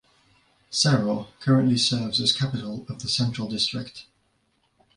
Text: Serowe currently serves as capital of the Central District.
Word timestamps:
Serowe 0.71 1.27
currently 1.41 1.77
serves 1.77 2.19
as 2.19 2.33
capital 2.35 2.87
of 2.89 3.03
the 3.03 3.07
Central 3.07 3.47
District. 3.47 4.07